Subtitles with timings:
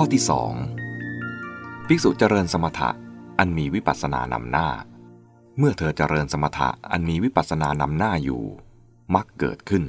[0.00, 0.52] ข้อที่สอง
[1.86, 2.90] ภิกษุเจริญสมถะ
[3.38, 4.68] อันมีวิปัสสนานำหน้า
[5.58, 8.44] เมื่อเธอเจริญสมถะอันมีวิปัสสนานำหน้าอยู่
[9.14, 9.84] มักเกิดขึ้น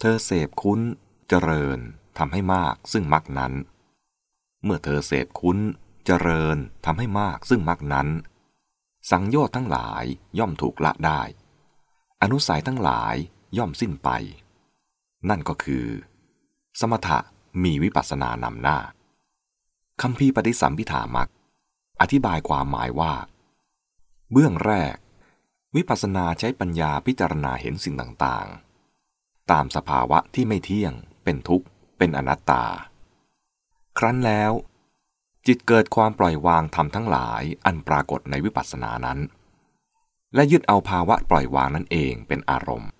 [0.00, 0.80] เธอเสพคุ้น
[1.28, 1.78] เจริญ
[2.18, 3.52] ทำให้มากซึ่งมักนั้น
[4.64, 5.58] เมื่อเธอเสพคุ้น
[6.06, 6.56] เจริญ
[6.86, 8.08] ทำให้มากซึ่งมักนั้น
[9.10, 10.04] สังโยชน์ทั้งหลาย
[10.38, 11.20] ย่อมถูกละได้
[12.22, 13.14] อนุสัยทั้งหลาย
[13.58, 14.08] ย่อมสิ้นไป
[15.28, 15.86] นั่นก็คือ
[16.80, 17.18] สมถะ
[17.64, 18.78] มีวิปัสสนานำหน้า
[20.02, 21.28] คำพีปฏิสัมพิธามัก
[22.00, 23.12] อธิบายความหมายว่า
[24.32, 24.96] เบื้องแรก
[25.76, 30.92] วิปัสสนาใช้ปัญญาพิจารณาเห็นสิ่งต่างๆ ตามสภาวะที่ไม่เที่ยง
[31.24, 31.66] เป็นทุกข์
[31.98, 32.64] เป็นอนัตตา
[33.98, 34.52] ครั้นแล้ว
[35.46, 39.18] จิตเกิดความปล่อยวางธรรมทั้งหลายอันปรากฏในวิปัสสนานั้น
[40.34, 42.90] และยึดเอาภาวะปล่อยวางนั่นเองเป็นอารมณ์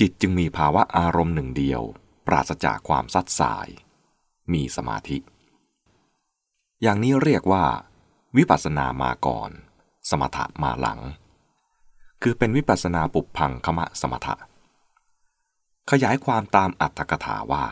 [0.00, 1.82] จิตจึงมีภาวะอารมณ์หนึ่งเดียว
[2.26, 3.68] ปราศจากความซัดสาย
[4.52, 5.18] มีสมาธิ
[6.82, 7.64] อย่างนี้เรียกว่า
[8.36, 9.50] วิปัสสนามาก่อน
[10.10, 11.00] สมถะมาหลัง
[12.22, 14.34] คือเป็นวิปัสสนาปุพังคมะสมถะ
[15.90, 17.64] ขยายความตามอัตถกถาว่า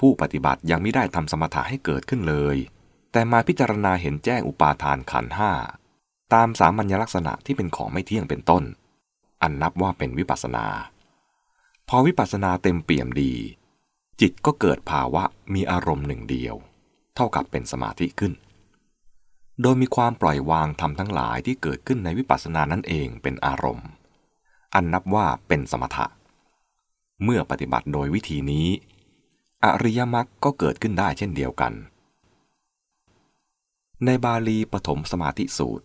[0.00, 2.56] ผู้ปฏิบัติยังไม่ได้ทำสมถะให้เกิดขึ้นเลย
[3.12, 5.52] แต่มาพิจารณาเห็นแจ้งอุปาทานขันห้า
[6.34, 8.62] ตามสามัญลักษณะที่เป็นของไม่เที่ยงเป็นต้น
[9.42, 10.66] อันนับว่าเป็นวิปัสนา
[11.88, 13.34] พอวิปัสนาเต็มเปี่ยมดี
[14.20, 16.56] จิตก็เกิดภาวะมีอารมณ์หนึ่งเดียว
[17.16, 18.32] เท่ากับเป็นสมาธิขึ้น
[19.62, 23.88] โดยมีความปล่อยวางทำทั้งหลายที่เกิดขึ้นในวิปัสสนานั่นเองเป็นอารมณ์
[24.74, 26.06] อันนับว่าเป็นสมถะ
[27.24, 28.68] เมื่อปฏิบัติโดยวิธีนี้
[29.64, 31.72] อริยมรรคก็เกิดขึ้นได้เช่นเดียวกัน
[34.04, 35.84] ในบาลีปฐมสมาธิสูตร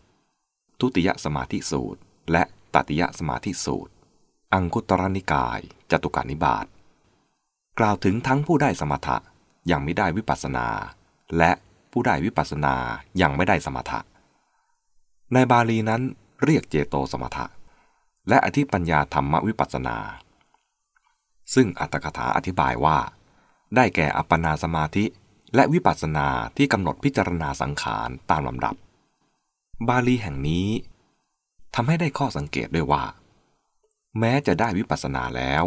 [0.80, 2.00] ทุติยสมาธิสูตร
[2.32, 3.94] และตติยสมาธิสูตร
[4.54, 5.60] อังคุตรนิกาย
[5.92, 6.66] จตุการนิบาต
[7.80, 9.18] กล่าวถึงทั้งผู้ได้สมถะ
[9.72, 10.68] ยังไม่ได้วิปัสสนา
[11.38, 11.52] และ
[11.92, 12.76] ผู้ได้วิปัสสนา
[13.22, 14.00] ยังไม่ได้สมถะ
[15.34, 16.02] ในบาลีนั้น
[16.44, 17.46] เรียกเจโตสมถะ
[18.30, 19.98] และอธิปัญญาธรรมวิปัสนา
[21.54, 22.98] ซึ่งอัตถกถาอธิบายว่า
[23.76, 25.06] ได้แก่อัปปนาสมาธิ
[25.56, 28.76] และวิปัสสนาที่กำหนดพิจารณาสังขารตามลำดับ
[29.88, 30.68] บาลีแห่งนี้
[31.76, 33.04] ทำให้ได้ข้อสังเกตด้วยว่า
[34.20, 35.64] แม้จะได้วิปัสสนาแล้ว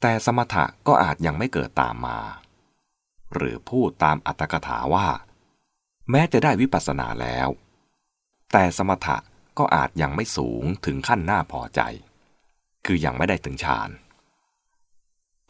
[0.00, 2.18] แต่สมถะก็อาจยังไม่เกิดตามมา
[3.34, 5.08] หรือพูดตามอัตถกถาว่า
[6.10, 7.48] แม้จะได้วิปัสสนาแล้ว
[8.52, 9.16] แต่สมถะ
[9.58, 11.80] ก็อาจยังไม่สูงถึงขั้นน้าพอใจ
[12.86, 13.90] คือยังไม่ได้ถึงฌาน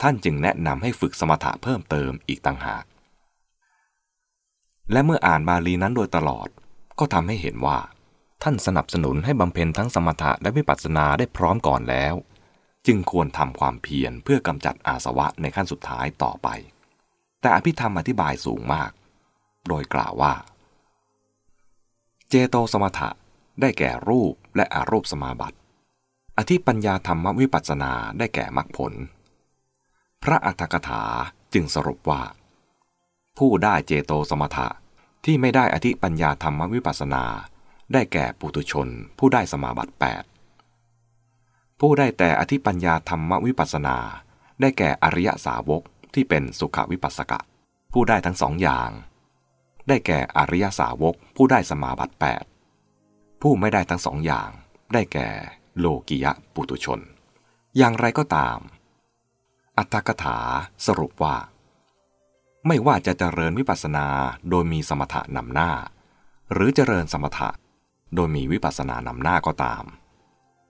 [0.02, 2.84] ท่านจึงแนะนำให้ฝึกสมถะเพิ่มเติมอีกต่างหาก
[4.92, 6.48] และเมื่ออ่านบาลีนั้นโดยตลอด
[6.98, 7.78] ก็ทำให้เห็นว่า
[8.42, 12.14] ท่านสนับสนุนให้บำเพ็ญทั้งสมถะและวิปัสสนาได้พร้อมก่อนแล้ว
[12.86, 16.48] จึงควรทำความเพียรเพื่อกำจัดอาสวะในขั้นสุดท้ายต่อไป
[17.44, 18.91] แต่อภิธรรมอธิบายสูงมาก
[19.69, 20.34] โดยกล่าวว่า
[22.28, 23.10] เจโตสมถะ
[23.60, 25.59] ได้แก่รูปและอารูปสมาบัติ
[26.38, 28.93] อธิปัญญาธรรมวิปัสสนาได้แก่มรรคผล
[30.22, 31.03] พระอัฏฐกถา
[31.55, 32.22] จึงสรุปว่า
[33.38, 34.69] ผู้ได้เจโตสมถะ
[35.25, 37.25] ที่ไม่ได้อธิปัญญาธรรมวิปัสสนา
[37.93, 38.88] ได้แก่ปุตุชน
[39.19, 39.94] ผู้ได้สมาบัติ
[40.91, 43.97] 8 ผู้ได้แต่อธิปัญญาธรรมวิปัสนา
[44.61, 45.82] ได้แก่อริยสาวก
[46.14, 47.41] ที่เป็นสุขวิปัสสกะ
[47.92, 48.91] ผู้ได้ทั้งสองอย่าง
[49.88, 52.14] ได้แก่อริยสาวกผู้ได้สมาบัติ
[52.78, 54.50] 8ผู้ไม่ได้ทั้งสองอย่าง
[54.92, 55.28] ได้แก่
[55.78, 57.00] โลกิยะปุตุชน
[57.76, 58.58] อย่างไรก็ตาม
[59.78, 60.38] อัตถกถา
[60.86, 61.36] สรุปว่า
[62.66, 64.06] ไม่ว่าจะเจริญวิปัสสนา
[64.50, 65.70] โดยมีสมถะนำหน้า
[66.52, 67.50] หรือเจริญสมถะ
[68.14, 69.84] โดยมีวิปัสสนานำหน้าก็ตาม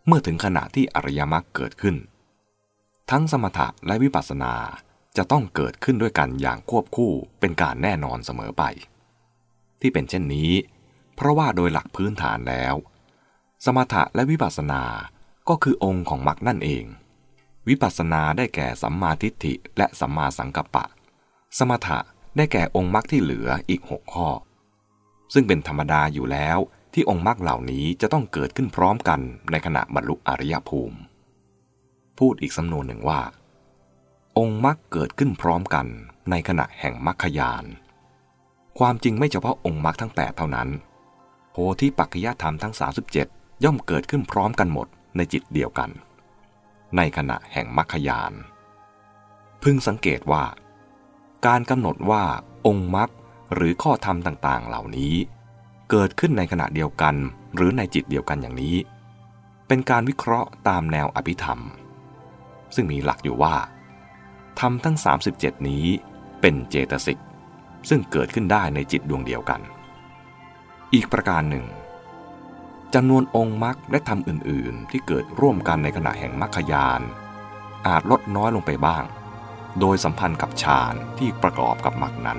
[0.07, 1.97] เมื่อถึงขณะที่อริยมรรคเกิดขึ้น
[3.11, 4.55] ทั้งสมถะและวิปัสสนา
[5.17, 8.63] จะต้องเกิดขึ้นด้วยกันอย่างควบคู่เป็นการแน่นอนเสมอไป
[9.81, 10.51] ที่เป็นเช่นนี้
[11.17, 12.75] เพราะว่าโดยหลักพื้นฐานแล้ว
[13.65, 14.83] สมถะและวิปัสสนา
[15.49, 16.85] ก็คือองค์ของมรรคนั่นเอง
[17.69, 20.85] วิปัสสนาได้แก่สัมมาทิฏฐิและสัมมาสังกัปปะ
[21.59, 21.99] สมถะ
[22.37, 24.29] ได้แก่องค์มรรคที่เหลืออีกหกข้อ
[25.35, 26.59] ซึ่งเป็นธรรมดาอยู่แล้ว
[26.95, 29.21] ที่องค์มรรคเหล่านี้จะต้องเกิดขึ้นพร้อมกัน
[29.51, 30.97] ในขณะบรรลุอริยภูมิ
[32.19, 33.21] พูดอีกสำนวนหนึ่งว่า
[34.39, 35.87] องค์มรรคเกิดขึ้นพร้อมกัน
[36.31, 37.65] ในขณะแห่งมรรคยาน
[38.79, 40.69] ความจริงไม่เฉพาะองค์มรรคทั้ง 8 เท่านั้น
[41.51, 42.75] โพธิปัจจยธรรมทั้ง
[43.19, 45.91] 37 ย่อมเกิดขึ้นพร้อมกันหมดในจิตเดียวกัน
[46.97, 48.33] ในขณะแห่งมรรคยาน
[49.63, 50.45] พึงสังเกตว่า
[51.47, 52.23] การกำหนดว่า
[52.67, 53.11] องค์มรรค
[53.55, 55.15] หรือข้อธรรมต่างๆ เหล่านี้
[55.91, 57.15] เกิดขึ้นในขณะเดียวกัน
[57.55, 58.77] หรือในจิตเดียวกันอย่างนี้
[59.69, 61.61] เป็นการวิเคราะห์ตามแนวอภิธรรม
[62.75, 63.55] ซึ่งมีหลักอยู่ว่า
[64.61, 64.97] ธรรมทั้ง
[65.33, 65.85] 37 นี้
[66.41, 67.21] เป็นเจตสิก
[67.89, 69.61] ซึ่งเกิดขึ้นได้ในจิตดวงเดียวกัน
[70.95, 71.67] อีกประการหนึ่ง
[72.95, 77.01] จำนวนองค์มรรคและธรรมอื่น ๆ ที่เกิดร่วมกันในขณะแห่งมรรคยาน
[77.87, 79.05] อาจลดน้อยลงไปบ้าง
[79.81, 82.39] โดยสัมพันธ์กับฌานที่ประกอบกับมรรคนั้น